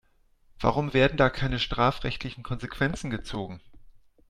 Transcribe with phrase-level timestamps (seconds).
[0.59, 3.61] Warum werden da keine strafrechtlichen Konsequenzen gezogen?